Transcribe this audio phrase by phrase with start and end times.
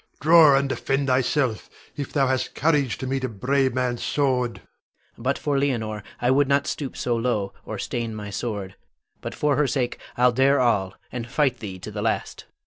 [0.19, 4.53] Draw and defend thyself, if thou hast courage to meet a brave man's sword!
[4.55, 4.63] Adrian.
[5.19, 8.73] But for Leonore I would not stoop so low, or stain my sword;
[9.21, 12.45] but for her sake I'll dare all, and fight thee to the last.